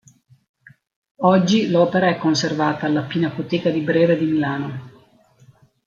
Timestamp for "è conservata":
2.07-2.87